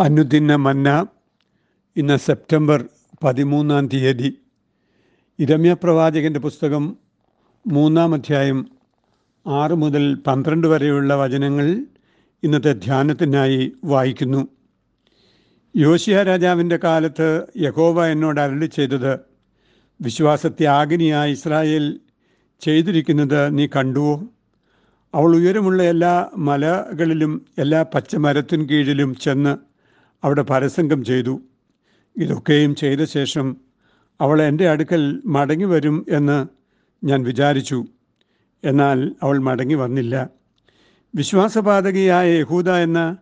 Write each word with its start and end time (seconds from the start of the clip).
അനുദിന 0.00 0.54
മന്ന 0.54 1.06
ഇന്ന് 1.96 2.16
സെപ്റ്റംബർ 2.16 2.84
പതിമൂന്നാം 3.24 3.88
തീയതി. 3.88 4.38
ഇരമ്യ 5.38 5.72
പ്രവാചകന്റെ 5.72 6.40
പുസ്തകം 6.40 6.96
മൂന്നാം 7.66 8.14
അധ്യായം 8.14 8.70
ആറ് 9.48 9.70
മുതൽ 9.70 10.14
പന്ത്രണ്ട് 10.14 10.68
വരെയുള്ള 10.68 11.14
വചനങ്ങൾ 11.14 11.86
ഇന്നത്തെ 12.42 12.72
ധ്യാനത്തിനായി 12.72 13.72
വായിക്കുന്നു. 13.84 14.48
യോശിയ 15.76 16.22
രാജാവിന്റെ 16.22 16.76
കാലത്ത് 16.76 17.46
യഹോവ 17.56 18.06
എന്നോട് 18.06 18.40
അരളി 18.40 18.66
ചെയ്തത് 18.66 19.20
വിശ്വാസത്യാഗിനിയായ 20.00 21.30
ഇസ്രായേൽ 21.30 22.00
ചെയ്തിരിക്കുന്നത് 22.60 23.58
നീ 23.58 23.66
കണ്ടുവോ? 23.66 24.22
അവൾ 25.14 25.36
ഉയരമുള്ള 25.36 25.82
എല്ലാ 25.82 26.30
മലകളിലും 26.36 27.46
എല്ലാ 27.58 27.82
പച്ചമരത്തിൻ 27.82 28.66
കീഴിലും 28.66 29.14
ചെന്ന് 29.14 29.69
അവിടെ 30.24 30.42
പരസംഗം 30.42 31.04
ചെയ്തു. 31.04 31.40
ഇതൊക്കെയും 32.16 32.74
ചെയ്ത 32.74 33.04
ശേഷം 33.04 33.56
അവൾ 34.20 34.42
എന്റെ 34.42 34.68
അടുക്കൽ 34.68 35.22
മടങ്ങി 35.26 35.64
വരും 35.64 36.06
എന്ന് 36.08 36.46
ഞാൻ 37.06 37.22
വിചാരിച്ചു. 37.22 37.84
എന്നാൽ 38.64 39.14
അവൾ 39.22 39.38
മടങ്ങി 39.38 39.74
വന്നില്ല. 39.74 40.28
വിശ്വാസപാതകിയായ 41.14 42.38
യഹൂദ 42.38 42.70
എന്ന 42.70 43.16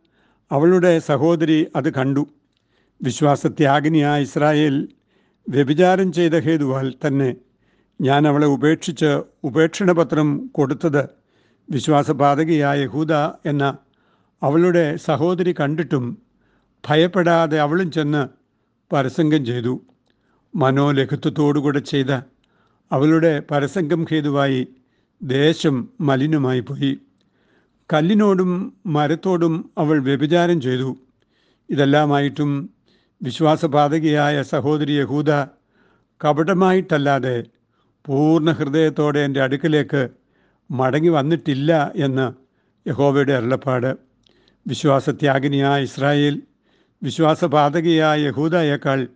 അവളുടെ 0.53 0.99
സഹോദരി 0.99 1.67
അത് 1.77 1.95
കണ്ടു. 1.95 2.27
വിശ്വാസത്യാഗിനിയായ 3.03 4.23
ഇസ്രായേൽ 4.23 4.89
വ്യഭിചാരം 5.49 6.13
ചെയ്ത 6.13 6.41
ഹേതുവാൽ 6.41 6.95
തന്നെ 7.07 7.37
ഞാൻ 8.01 8.29
അവളെ 8.29 8.47
ഉപേക്ഷിച്ച് 8.47 9.23
ഉപേക്ഷണപത്രം 9.45 10.47
കൊടുത്തത് 10.47 11.09
വിശ്വാസപാതകിയായ 11.71 12.83
യഹൂദ 12.83 13.13
എന്ന 13.47 13.77
അവളുടെ 14.43 14.97
സഹോദരി 14.97 15.55
കണ്ടിട്ടും 15.61 16.28
ഭയപ്പെടാതെ 16.87 17.59
അവളും 17.61 17.91
ചെന്ന് 17.91 18.29
പരസംഗം 18.93 19.47
ചെയ്തു. 19.47 19.81
മനോലഘുത്വത്തോടുകൂടെ 20.55 21.79
ചെയ്ത 21.79 22.11
അവളുടെ 22.93 23.43
പരസംഗം 23.51 24.07
ഹേതുവായി 24.11 24.69
ദേശം 25.23 25.89
മലിനമായി 26.01 26.61
പോയി. 26.61 26.99
കല്ലിനോടും 27.93 28.51
മരത്തോടും 28.87 29.71
അവൾ 29.79 30.03
വ്യഭിചാരം 30.03 30.61
ചെയ്തു. 30.61 30.97
ഇതെല്ലാമായിട്ടും 31.71 32.71
വിശ്വാസപാതകിയായ 33.23 34.43
സഹോദരി 34.43 34.93
യഹൂദ 34.93 35.31
കപടമായിട്ടല്ലാതെ 36.25 37.45
പൂർണ 38.07 38.51
ഹൃദയത്തോടെ 38.51 39.21
എന്റെ 39.21 39.43
അടുക്കലേക്ക് 39.43 40.09
മടങ്ങി 40.71 41.09
വന്നിട്ടില്ല 41.09 41.93
എന്ന് 41.97 42.33
യഹോവയുടെ 42.89 43.33
അരുളപ്പാട്. 43.33 43.97
വിശ്വാസത്യാഗിനിയായ 44.67 45.83
ഇസ്രായേൽ 45.83 46.43
വിശ്വാസപാതകിയായ 47.03 48.21
യഹൂദയേക്കാൾ 48.21 49.07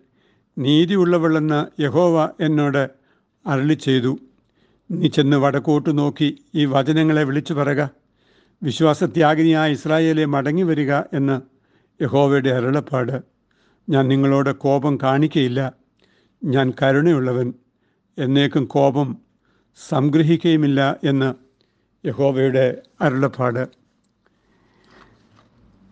നീതിയുള്ളവളെന്ന് 0.57 1.81
യഹോവ 1.81 2.29
എന്നോട് 2.39 2.89
അരളി 3.47 3.73
ചെയ്തു 3.73 4.17
നീ 4.91 5.07
ചെന്ന് 5.07 5.37
വടക്കോട്ട് 5.37 5.97
നോക്കി 5.97 6.43
ഈ 6.55 6.65
വചനങ്ങളെ 6.65 7.23
വിളിച്ചു 7.23 7.53
പറക. 7.53 7.87
വിശ്വാസത്യാഗിനിയായ 8.63 9.71
ഇസ്രായേലെ 9.71 10.25
മടങ്ങി 10.25 10.63
വരിക 10.63 10.93
എന്ന് 10.93 11.41
യഹോവയുടെ 12.03 12.49
അരുളപ്പാട്. 12.49 13.21
ഞാൻ 13.89 14.07
നിങ്ങളോട് 14.07 14.55
കോപം 14.55 14.97
കാണിക്കയില്ല. 15.03 15.73
ഞാൻ 16.43 16.73
കരുണയുള്ളവൻ. 16.81 17.53
എന്നേക്കും 18.17 18.65
കോപം 18.65 19.17
സംഗ്രഹിക്കുകയുമില്ല 19.89 20.99
എന്ന് 21.03 21.33
യഹോവയുടെ 22.07 22.81
അരുളപ്പാട്. 23.01 23.67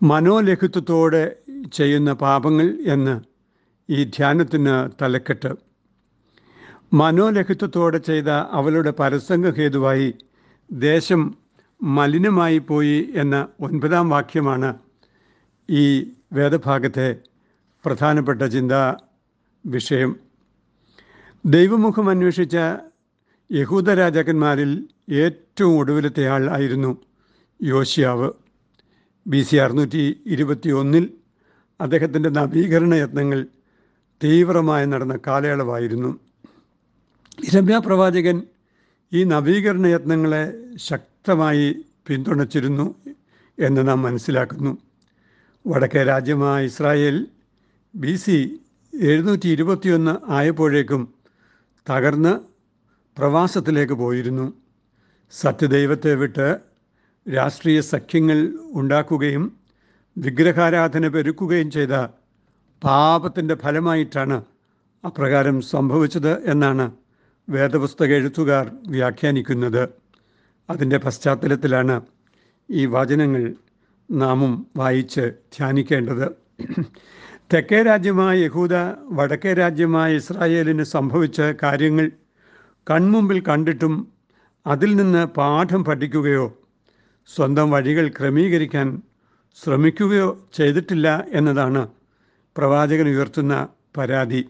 മനോലഘിത്വത്തോടെ 0.02 1.36
ചെയ്യുന്ന 1.66 2.12
പാപങ്ങൾ 2.12 2.78
എന്ന് 2.86 3.20
ഈ 3.90 4.04
ധ്യാനത്തിന് 4.04 4.90
തലക്കെട്ട്. 5.02 5.54
മനോലഹിത്വത്തോടെ 6.92 7.98
ചെയ്ത 7.98 8.28
അവളുടെ 8.28 8.90
പരസംഗ 8.90 9.50
ഹേതുവായി 9.50 10.14
ദേശം 10.72 11.34
മലിനമായി 11.82 12.58
പോയി 12.58 13.12
എന്ന 13.14 13.48
ഒൻപതാം 13.60 14.10
വാക്യമാണ് 14.10 14.74
ഈ 15.70 16.10
വേദഭാഗത്തെ 16.32 17.16
പ്രധാനപ്പെട്ട 17.84 18.42
ചിന്താ 18.42 18.96
വിഷയം. 19.66 20.16
ദൈവമുഖം 21.46 22.10
അന്വേഷിച്ച 22.10 22.56
യഹൂദ 23.52 23.90
രാജാക്കന്മാരിൽ 23.90 24.88
ഏറ്റവും 25.12 25.78
ഒടുവിലത്തെ 25.78 26.28
ആൾ 26.28 26.50
ആയിരുന്നു 26.50 26.96
യോശിയാവ്. 27.62 28.30
ബി 29.26 29.42
സി 29.42 29.56
അറുന്നൂറ്റി 29.56 30.20
ഇരുപത്തി 30.26 30.70
ഒന്നിൽ 30.70 31.10
അദ്ദേഹത്തിന്റെ 31.82 32.28
നവീകരണ 32.28 32.94
യത്നങ്ങൾ 32.94 33.46
തീവ്രമായി 34.24 34.86
നടന്ന 34.86 35.18
കാലയളവായിരുന്നു. 35.26 36.20
ഇരമ്യ 37.48 37.78
പ്രവാചകൻ 37.86 38.42
ഈ 39.12 39.24
നവീകരണ 39.24 39.86
യത്നങ്ങളെ 39.86 40.42
ശക്തമായി 40.76 41.84
പിന്തുണച്ചിരുന്നു 42.06 42.94
എന്ന് 43.58 43.88
നാം 43.88 44.02
മനസ്സിലാക്കുന്നു. 44.02 44.78
വടക്കേ 45.66 46.02
രാജ്യമായ 46.02 46.64
ഇസ്രായേൽ 46.64 47.26
ബി 47.94 48.16
സി 48.16 48.60
എഴുന്നൂറ്റി 49.00 49.48
ഇരുപത്തിയൊന്ന് 49.48 50.32
ആയപ്പോഴേക്കും 50.32 51.14
തകർന്ന് 51.90 52.40
പ്രവാസത്തിലേക്ക് 53.18 53.92
പോയിരുന്നു. 53.92 54.52
സത്യദൈവത്തെ 55.30 56.14
വിട്ട് 56.14 56.58
രാഷ്ട്രീയ 57.36 57.80
സഖ്യങ്ങൾ 57.80 58.58
ഉണ്ടാക്കുകയും 58.72 59.61
വിഗ്രഹാരാധന 60.16 61.08
പെരുക്കുകയും 61.08 61.70
ചെയ്ത 61.70 61.94
പാപത്തിന്റെ 62.84 63.54
ഫലമായിട്ടാണ് 63.54 64.44
അപ്രകാരം 65.04 65.60
സംഭവിച്ചത് 65.60 66.50
എന്നാണ് 66.50 66.92
വേദപുസ്തക 67.48 68.12
എഴുത്തുകാർ 68.12 68.70
വ്യാഖ്യാനിക്കുന്നത്. 68.88 69.88
അതിന്റെ 70.70 70.98
പശ്ചാത്തലത്തിലാണ് 70.98 72.00
ഈ 72.70 72.86
വചനങ്ങൾ 72.86 73.54
നാമും 74.10 74.66
വായിച്ച് 74.76 75.20
ധ്യാനിക്കേണ്ടത്. 75.56 76.26
തെക്കേ 77.52 77.82
രാജ്യമായ 77.82 78.38
യഹൂദ 78.38 78.74
വടക്കേ 79.10 79.52
രാജ്യമായ 79.52 80.16
ഇസ്രായേലിന് 80.16 80.82
സംഭവിച്ച 80.82 81.40
കാര്യങ്ങൾ 81.40 82.10
കൺമുമ്പിൽ 82.90 83.42
കണ്ടിട്ടും 83.48 83.94
അതിൽ 84.66 84.96
നിന്ന് 84.96 85.26
പാഠം 85.26 85.84
പഠിക്കുകയോ 85.84 86.46
സ്വന്തം 87.26 87.70
വഴികൾ 87.70 88.08
ക്രമീകരിക്കാൻ 88.08 89.02
ശ്രമിക്കുകയോ 89.56 90.48
ചെയ്തിട്ടില്ല 90.54 91.24
എന്നതാണ് 91.32 91.88
പ്രവാചകൻ 92.56 93.08
ഉയർത്തുന്ന 93.08 93.68
പരാതി. 93.96 94.48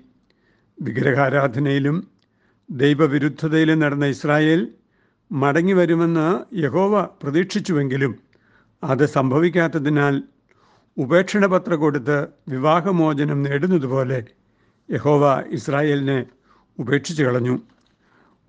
വിഗ്രഹാരാധനയിലും 0.81 1.97
ദൈവവിരുദ്ധതയിലും 2.71 3.79
നടന്ന 3.79 4.07
ഇസ്രായേൽ 4.07 4.61
മടങ്ങി 5.33 5.73
വരുമെന്ന് 5.73 6.27
യഹോവ 6.57 7.09
പ്രതീക്ഷിച്ചുവെങ്കിലും 7.23 8.13
അത് 8.83 9.07
സംഭവിക്കാത്തതിനാൽ 9.07 10.23
ഉപേക്ഷണ 10.97 11.45
ഉപേക്ഷണപത്രം 11.47 11.81
കൊടുത്ത് 11.81 12.17
വിവാഹമോചനം 12.49 13.43
നേടുന്നതുപോലെ 13.43 14.25
യഹോവ 14.91 15.45
ഇസ്രായേലിനെ 15.51 16.27
ഉപേക്ഷിച്ചു 16.79 17.23
കളഞ്ഞു. 17.23 17.63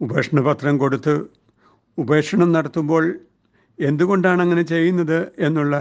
ഉപേക്ഷണപത്രം 0.02 0.78
കൊടുത്ത് 0.78 1.14
ഉപേക്ഷണം 1.98 2.52
നടത്തുമ്പോൾ 2.52 3.20
എന്തുകൊണ്ടാണ് 3.80 4.42
അങ്ങനെ 4.42 4.62
ചെയ്യുന്നത് 4.62 5.32
എന്നുള്ള 5.40 5.76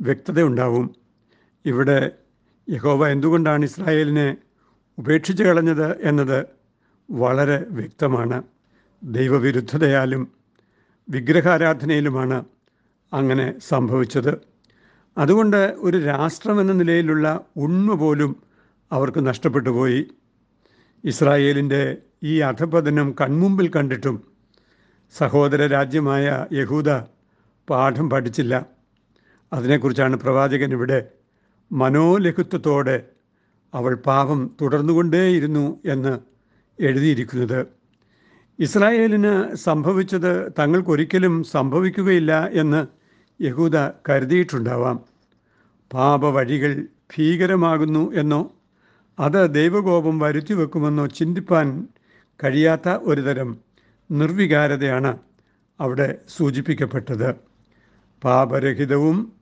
വ്യക്തത 0.00 0.42
ഉണ്ടാവും 0.42 0.94
ഇവിടെ 1.66 2.12
യഹോവ 2.70 3.08
എന്തുകൊണ്ടാണ് 3.08 3.64
ഇസ്രായേലിനെ 3.64 4.36
ഉപേക്ഷിച്ച് 4.98 5.42
കളഞ്ഞത് 5.42 6.00
എന്നത് 6.00 6.46
വളരെ 7.10 7.64
വ്യക്തമാണ്. 7.70 8.42
ദൈവവിരുദ്ധതയാലും 9.04 10.32
വിഗ്രഹാരാധനയിലുമാണ് 11.08 12.44
അങ്ങനെ 13.12 13.54
സംഭവിച്ചത്. 13.68 14.38
അതുകൊണ്ട് 15.18 15.56
ഒരു 15.56 15.96
രാഷ്ട്രമെന്ന 15.96 16.72
നിലയിലുള്ള 16.72 17.40
ഉണ്മ 17.56 17.94
പോലും 17.94 18.36
അവർക്ക് 18.92 19.26
നഷ്ടപ്പെട്ടു 19.26 19.70
പോയി. 19.70 20.06
ഇസ്രായേലിന്റെ 21.04 21.96
ഈ 22.22 22.40
അധപതനം 22.40 23.14
കൺമുമ്പിൽ 23.20 23.70
കണ്ടിട്ടും 23.76 24.32
സഹോദര 25.16 25.66
രാജ്യമായ 25.66 26.46
യഹൂദ 26.52 26.90
പാഠം 27.70 28.10
പഠിച്ചില്ല. 28.10 28.66
അതിനെക്കുറിച്ചാണ് 29.52 30.16
പ്രവാചകൻ 30.16 30.72
ഇവിടെ 30.72 31.08
മനോലഘുത്വത്തോടെ 31.72 33.02
അവൾ 33.74 33.94
പാപം 33.94 34.56
തുടർന്നുകൊണ്ടേയിരുന്നു 34.60 35.80
എന്ന് 35.84 36.18
എഴുതിയിരിക്കുന്നത്. 36.82 37.66
ഇസ്രായേലിന് 38.58 39.54
സംഭവിച്ചത് 39.54 40.52
തങ്ങൾക്കൊരിക്കലും 40.58 41.44
സംഭവിക്കുകയില്ല 41.44 42.48
എന്ന് 42.52 42.86
യഹൂദ 43.42 43.76
കരുതിയിട്ടുണ്ടാവാം. 44.08 45.04
പാപവഴികൾ 45.92 46.86
ഭീകരമാകുന്നു 47.16 48.12
എന്നോ 48.12 48.50
അത് 49.18 49.54
ദൈവകോപം 49.54 50.18
വരുത്തി 50.18 50.52
വെക്കുമെന്നോ 50.54 51.06
ചിന്തിപ്പാൻ 51.06 51.88
കഴിയാത്ത 52.44 52.88
ഒരുതരം 52.88 53.58
നിർവികാരതയാണ് 54.10 55.18
അവിടെ 55.80 56.18
സൂചിപ്പിക്കപ്പെട്ടത്. 56.28 57.34
പാപരഹിതവും 58.24 59.32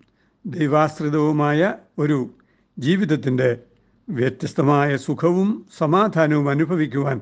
ദൈവാശ്രിതവുമായ 0.46 1.74
ഒരു 1.98 2.30
ജീവിതത്തിന്റെ 2.78 3.60
വ്യത്യസ്തമായ 4.10 4.96
സുഖവും 4.96 5.66
സമാധാനവും 5.78 6.50
അനുഭവിക്കുവാൻ 6.50 7.20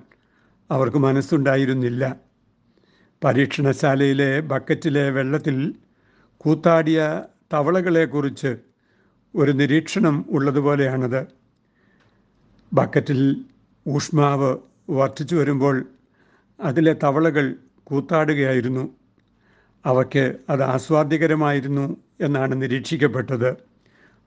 അവർക്ക് 0.70 0.96
മനസ്സുണ്ടായിരുന്നില്ല. 0.96 2.16
പരീക്ഷണശാലയിലെ 3.24 4.40
ബക്കറ്റിലെ 4.40 5.10
വെള്ളത്തിൽ 5.10 5.74
കൂത്താടിയ 6.36 7.24
തവളകളെക്കുറിച്ച് 7.52 8.56
ഒരു 9.34 9.50
നിരീക്ഷണം 9.50 10.24
ഉള്ളതുപോലെയാണത്. 10.30 11.26
ബക്കറ്റിൽ 12.72 13.44
ഊഷ്മാവ് 13.88 14.56
വർദ്ധിച്ചു 14.90 15.36
വരുമ്പോൾ 15.36 15.84
അതിലെ 16.60 16.96
തവളകൾ 17.04 17.56
കൂത്താടുകയായിരുന്നു. 17.84 18.97
അവയ്ക്ക് 19.86 20.36
അത് 20.50 20.62
ആസ്വാദ്യകരമായിരുന്നു 20.62 21.96
എന്നാണ് 22.20 22.62
നിരീക്ഷിക്കപ്പെട്ടത്. 22.62 23.56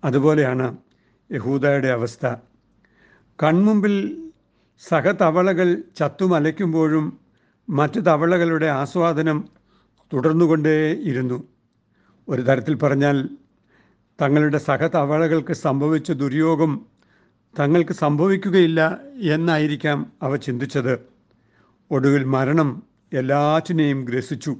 അതുപോലെയാണ് 0.03 0.77
യഹൂദയുടെ 1.31 1.88
അവസ്ഥ. 1.88 2.36
കൺമുമ്പിൽ 3.44 4.18
സഹതവളകൾ 4.80 5.83
ചത്തുമലയ്ക്കുമ്പോഴും 6.00 7.19
മറ്റു 7.69 8.00
തവളകളുടെ 8.00 8.65
ആസ്വാദനം 8.65 9.50
തുടർന്നുകൊണ്ടേയിരുന്നു. 10.13 11.44
ഒരു 12.30 12.42
തരത്തിൽ 12.42 12.75
പറഞ്ഞാൽ 12.75 13.30
തങ്ങളുടെ 14.21 14.57
സഹതവളകൾക്ക് 14.57 15.53
സംഭവിച്ച 15.53 16.12
ദുര്യോഗം 16.12 16.86
തങ്ങൾക്ക് 17.59 17.92
സംഭവിക്കുകയില്ല 17.92 18.98
എന്നായിരിക്കാം 19.21 20.12
അവ 20.24 20.36
ചിന്തിച്ചത്. 20.36 21.00
ഒടുവിൽ 21.92 22.24
മരണം 22.24 22.83
എല്ലാറ്റിനെയും 23.13 24.06
ഗ്രസിച്ചു. 24.06 24.57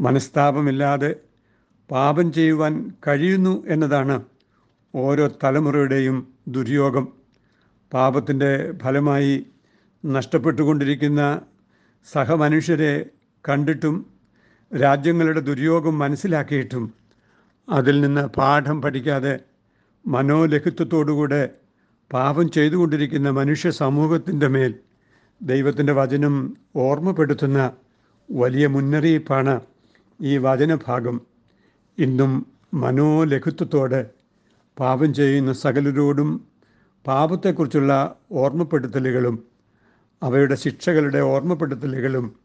മനസ്താപമില്ലാതെ 0.00 1.10
പാപം 1.90 2.32
ചെയ്യുവാൻ 2.32 2.72
കഴിയുന്നു 3.06 3.64
എന്നതാണ് 3.66 4.16
ഓരോ 4.94 5.26
തലമുറയുടെയും 5.42 6.16
ദുര്യോഗം. 6.48 7.04
പാപത്തിന്റെ 7.92 8.50
ഫലമായി 8.82 9.34
നഷ്ടപ്പെട്ടുകൊണ്ടിരിക്കുന്ന 10.04 11.22
സഹമനുഷ്യരെ 12.08 12.92
കണ്ടിട്ടും 13.44 13.96
രാജ്യങ്ങളുടെ 14.72 15.40
ദുര്യോഗം 15.40 15.98
മനസ്സിലാക്കിയിട്ടും 15.98 16.84
അതിൽ 17.68 18.00
നിന്ന് 18.00 18.24
പാഠം 18.36 18.82
പഠിക്കാതെ 18.82 19.34
മനോലഘിത്വത്തോടുകൂടെ 20.04 21.42
പാപം 22.10 22.46
ചെയ്തുകൊണ്ടിരിക്കുന്ന 22.48 23.28
മനുഷ്യ 23.30 23.70
സമൂഹത്തിന്റെ 23.80 24.48
മേൽ 24.48 24.72
ദൈവത്തിന്റെ 25.40 25.92
വചനം 25.92 26.34
ഓർമ്മപ്പെടുത്തുന്ന 26.80 27.60
വലിയ 28.28 28.66
മുന്നറിയിപ്പാണ് 28.66 29.54
ഈ 30.22 30.38
വചനഭാഗം 30.38 31.20
ഇന്നും 31.98 32.46
മനോലഘുത്വത്തോടെ 32.74 34.10
പാപം 34.78 35.14
ചെയ്യുന്ന 35.14 35.52
സകലരോടും 35.52 36.46
പാപത്തെക്കുറിച്ചുള്ള 37.06 37.92
ഓർമ്മപ്പെടുത്തലുകളും 38.32 39.36
അവയുടെ 40.22 40.54
ശിക്ഷകളുടെ 40.54 41.20
ഓർമ്മപ്പെടുത്തലുകളും 41.20 42.36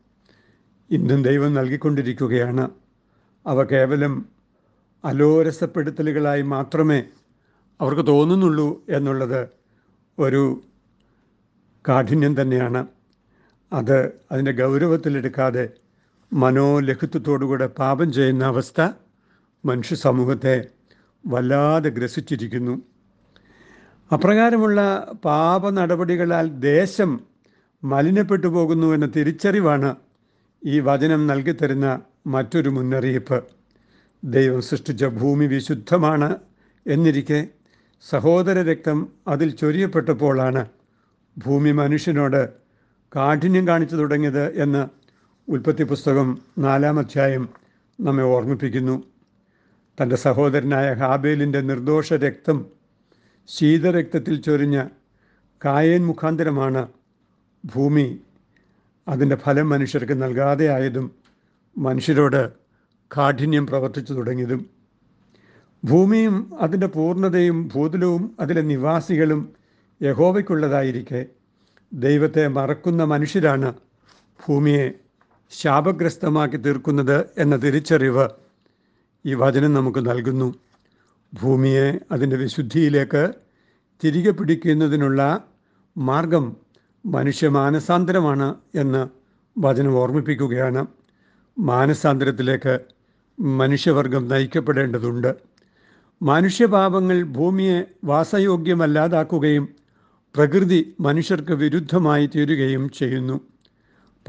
ഇന്നും 0.91 1.23
ദൈവം 1.23 1.53
നൽകിക്കൊണ്ടിരിക്കുകയാണ്. 1.53 2.71
അവ 3.47 3.63
കേവലം 3.63 4.13
അലോരസപ്പെടുത്തലുകളായി 5.03 6.41
മാത്രമേ 6.41 7.03
അവർക്ക് 7.81 8.07
തോന്നുന്നുള്ളൂ 8.07 8.85
എന്നുള്ളത് 8.89 9.49
ഒരു 10.19 10.61
കാഠിന്യം 11.87 12.41
തന്നെയാണ്. 12.41 12.87
അത് 13.73 13.97
അതിന്റെ 14.31 14.51
ഗൗരവത്തിലെടുക്കാതെ 14.51 15.84
മനോലഘിത്വത്തോടുകൂടെ 16.33 17.67
പാപം 17.67 18.13
ചെയ്യുന്ന 18.13 18.43
അവസ്ഥ 18.43 18.89
മനുഷ്യ 19.65 19.95
സമൂഹത്തെ 19.95 20.67
വല്ലാതെ 21.27 21.89
ഗ്രസിച്ചിരിക്കുന്നു. 21.89 22.81
അപ്രകാരമുള്ള 24.11 24.79
പാപ 25.25 25.69
നടപടികളാൽ 25.69 26.47
ദേശം 26.47 27.11
മലിനപ്പെട്ടു 27.83 28.47
പോകുന്നു 28.47 28.93
എന്ന 28.93 29.05
തിരിച്ചറിവാണ് 29.05 29.95
ഈ 30.65 30.79
വചനം 30.79 31.27
നൽകിത്തരുന്ന 31.27 32.01
മറ്റൊരു 32.27 32.69
മുന്നറിയിപ്പ്. 32.69 33.43
ദൈവം 34.23 34.61
സൃഷ്ടിച്ച 34.61 35.05
ഭൂമി 35.05 35.45
വിശുദ്ധമാണ് 35.45 36.35
എന്നിരിക്കെ 36.87 37.47
സഹോദര 38.09 38.61
രക്തം 38.61 39.07
അതിൽ 39.27 39.55
ചൊരിയപ്പെട്ടപ്പോഴാണ് 39.55 40.65
ഭൂമി 41.37 41.71
മനുഷ്യനോട് 41.71 42.49
കാഠിന്യം 43.15 43.67
കാണിച്ചു 43.67 43.95
തുടങ്ങിയത് 43.95 44.53
എന്ന് 44.55 45.04
ഉൽപ്പത്തി 45.49 45.83
പുസ്തകം 45.83 46.41
നാലാം 46.57 46.99
അധ്യായം 46.99 47.49
നമ്മെ 48.01 48.23
ഓർമ്മിപ്പിക്കുന്നു. 48.23 49.03
തന്റെ 50.01 50.15
സഹോദരനായ 50.15 50.93
ഹാബേലിന്റെ 50.93 51.61
നിർദോഷ 51.61 52.13
രക്തം 52.13 52.65
ശീതരക്തത്തിൽ 53.47 54.41
ചൊരിഞ്ഞ 54.41 54.87
കായേൻ 55.65 56.05
മുഖാന്തരമാണ് 56.05 56.87
ഭൂമി. 57.65 58.21
അതിന്റെ 59.07 59.35
ഫലം 59.35 59.69
മനുഷ്യർക്ക് 59.69 60.21
നൽകാതെ 60.23 60.67
ആയതും 60.67 61.11
മനുഷ്യരോട് 61.77 62.51
കാഠിന്യം 63.17 63.67
പ്രവർത്തിച്ചു 63.67 64.13
തുടങ്ങിയതും. 64.13 64.65
ഭൂമിയും 65.83 66.61
അതിന്റെ 66.61 66.87
പൂർണതയും 66.87 67.67
ഭൂതലവും 67.75 68.35
അതിലെ 68.39 68.61
നിവാസികളും 68.61 69.53
യഹോവയ്ക്കുള്ളതായിരിക്കെ. 70.03 71.25
ദൈവത്തെ 71.93 72.47
മറക്കുന്ന 72.47 73.03
മനുഷ്യരാണ് 73.03 73.73
ഭൂമിയെ. 74.47 74.91
ശാപഗ്രസ്തമാക്കി 75.49 76.57
തീർക്കുന്നത് 76.57 77.25
എന്ന 77.37 77.55
തിരിച്ചറിവ് 77.55 78.29
ഈ 79.25 79.33
വചനം 79.33 79.73
നമുക്ക് 79.73 79.99
നൽകുന്നു. 79.99 80.55
ഭൂമിയെ 81.33 81.99
അതിന്റെ 82.11 82.35
വിശുദ്ധിയിലേക്ക് 82.35 83.33
തിരികെ 84.03 84.31
പിടിക്കുന്നതിനുള്ള 84.31 85.43
മാർഗം 85.97 86.57
മനുഷ്യ 87.05 87.47
മാനസാന്തരമാണ് 87.47 88.55
എന്ന് 88.75 89.07
വചനം 89.59 89.95
ഓർമ്മിപ്പിക്കുകയാണ്. 89.95 90.85
മാനസാന്തരത്തിലേക്ക് 91.59 92.79
മനുഷ്യവർഗം 93.39 94.27
നയിക്കപ്പെടേണ്ടതുണ്ട്. 94.27 95.35
മനുഷ്യപാപങ്ങൾ 96.21 97.23
ഭൂമിയെ 97.23 97.83
വാസയോഗ്യമല്ലാതാക്കുകയും 98.03 99.69
പ്രകൃതി 100.35 100.95
മനുഷ്യർക്ക് 100.99 101.51
വിരുദ്ധമായി 101.51 102.29
തീരുകയും 102.35 102.89
ചെയ്യുന്നു. 102.89 103.54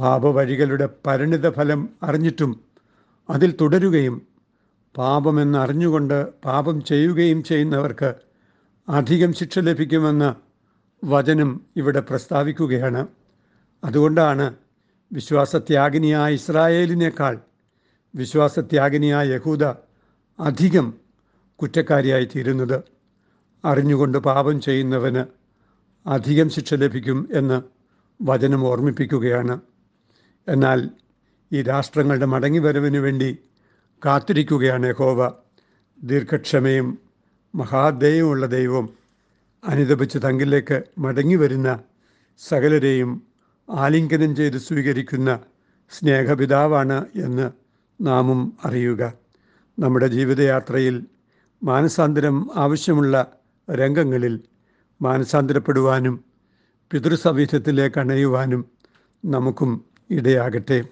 പാപവഴികളുടെ 0.00 0.88
പരിണിതഫലം 1.06 1.88
അറിഞ്ഞിട്ടും 2.02 2.52
അതിൽ 3.30 3.56
തുടരുകയും 3.60 4.16
പാപമെന്ന് 4.96 5.58
അറിഞ്ഞുകൊണ്ട് 5.58 6.18
പാപം 6.44 6.84
ചെയ്യുകയും 6.84 7.42
ചെയ്യുന്നവർക്ക് 7.42 8.14
അധികം 8.88 9.32
ശിക്ഷ 9.34 9.58
ലഭിക്കുമെന്ന് 9.58 10.30
വചനം 11.04 11.50
ഇവിടെ 11.76 12.00
പ്രസ്താവിക്കുകയാണ്. 12.00 13.06
അതുകൊണ്ടാണ് 13.84 14.54
വിശ്വാസത്യാഗിനിയായ 15.12 16.34
ഇസ്രായേലിനേക്കാൾ 16.34 17.40
വിശ്വാസത്യാഗിനിയായ 18.14 19.26
യഹൂദ 19.28 19.64
അധികം 20.38 20.86
കുറ്റക്കാരിയായി 21.56 22.24
തീരുന്നത് 22.24 22.78
അറിഞ്ഞുകൊണ്ട് 23.64 24.18
പാപം 24.18 24.60
ചെയ്യുന്നവന് 24.60 25.24
അധികം 26.06 26.50
ശിക്ഷ 26.50 26.74
ലഭിക്കും 26.74 27.28
എന്ന് 27.32 27.58
വചനം 28.22 28.66
ഓർമ്മിപ്പിക്കുകയാണ്. 28.66 29.75
എന്നാൽ 30.48 30.90
ഈ 31.52 31.62
രാഷ്ട്രങ്ങളുടെ 31.62 32.26
മടങ്ങിവരവിന് 32.26 32.96
വേണ്ടി 32.96 33.38
കാത്തിരിക്കുകയാണ് 34.04 34.86
യഹോവ. 34.86 35.32
ദീർഘക്ഷമയും 36.02 36.98
മഹാദയവുമുള്ള 37.54 38.46
ദൈവം 38.46 38.88
അനുദപിച്ച് 39.68 40.18
തങ്കിലേക്ക് 40.18 40.82
മടങ്ങി 40.98 41.36
വരുന്ന 41.36 41.78
സകലരെയും 42.38 43.22
ആലിംഗനം 43.70 44.36
ചെയ്ത് 44.36 44.56
സ്വീകരിക്കുന്ന 44.56 45.40
സ്നേഹപിതാവാണ് 45.90 47.06
എന്ന് 47.14 47.50
നാമും 48.00 48.58
അറിയുക. 48.64 49.12
നമ്മുടെ 49.78 50.06
ജീവിതയാത്രയിൽ 50.06 51.06
മാനസാന്തരം 51.62 52.50
ആവശ്യമുള്ള 52.54 53.32
രംഗങ്ങളിൽ 53.70 54.40
മാനസാന്തരപ്പെടുവാനും 55.02 56.24
പിതൃസവിധത്തിലേക്ക് 56.92 57.98
അണയുവാനും 57.98 58.70
നമുക്കും 59.24 59.85
ഇടയാകട്ടെ. 60.10 60.84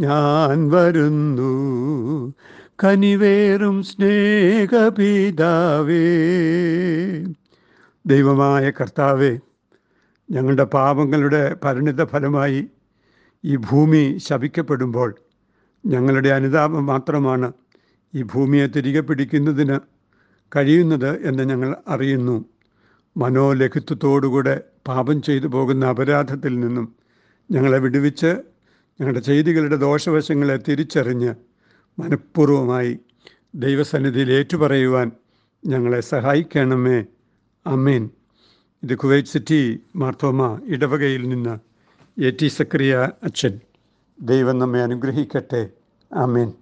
ഞാൻ 0.00 0.70
വരുന്നു. 0.70 1.52
കനിവേറും 2.84 3.82
സ്നേഹപിതാവേ. 3.82 4.84
ദൈവമായ 8.06 8.70
കർത്താവേ 8.70 9.38
ഞങ്ങളുടെ 10.30 10.64
പാപങ്ങളുടെ 10.64 11.56
പരിണിത 11.64 12.04
ഫലമായി 12.04 12.66
ഈ 13.44 13.56
ഭൂമി 13.56 14.18
ശപിക്കപ്പെടുമ്പോൾ 14.18 15.14
ഞങ്ങളുടെ 15.86 16.28
അനുതാപം 16.28 16.86
മാത്രമാണ് 16.86 17.52
ഈ 18.14 18.22
ഭൂമിയെ 18.22 18.66
തിരികെ 18.66 19.00
പിടിക്കുന്നതിന് 19.00 19.93
കഴിയുന്നത് 20.56 21.28
എന്ന് 21.28 21.42
ഞങ്ങൾ 21.42 21.76
അറിയുന്നു. 21.88 22.44
മനോലഘിത്വത്തോടുകൂടെ 23.16 24.60
പാപം 24.88 25.22
ചെയ്തു 25.22 25.46
പോകുന്ന 25.46 25.86
അപരാധത്തിൽ 25.86 26.60
നിന്നും 26.60 26.94
ഞങ്ങളെ 27.50 27.78
വിടുവിച്ച് 27.78 28.26
ഞങ്ങളുടെ 29.00 29.20
ചെയ്തികളുടെ 29.20 29.76
ദോഷവശങ്ങളെ 29.76 30.56
തിരിച്ചറിഞ്ഞ് 30.56 31.34
മനഃപൂർവമായി 31.98 32.98
ദൈവസന്നിധിയിൽ 33.54 34.32
ഏറ്റുപറയുവാൻ 34.32 35.10
ഞങ്ങളെ 35.66 36.00
സഹായിക്കണമേ. 36.00 37.04
അമീൻ 37.66 38.10
ഇത് 38.82 38.94
കുവൈറ്റ് 38.94 39.28
സിറ്റി 39.28 39.80
മാർത്തോമ 39.96 40.60
ഇടവകയിൽ 40.64 41.28
നിന്ന് 41.28 41.58
എ 42.24 42.30
ടി 42.30 42.48
സക്രിയ 42.48 43.10
അച്ഛൻ. 43.22 43.60
ദൈവം 44.20 44.58
നമ്മെ 44.58 44.82
അനുഗ്രഹിക്കട്ടെ. 44.82 45.70
അമീൻ 46.12 46.52